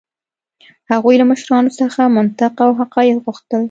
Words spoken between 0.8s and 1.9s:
هغوی له مشرانو